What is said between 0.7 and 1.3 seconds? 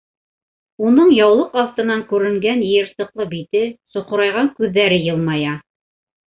Уның